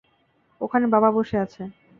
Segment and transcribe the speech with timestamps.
[0.61, 1.61] ওখানে বাবা বসে আছে।